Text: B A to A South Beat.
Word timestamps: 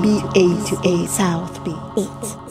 B 0.00 0.20
A 0.34 0.64
to 0.68 0.80
A 0.88 1.06
South 1.06 1.62
Beat. 1.64 2.41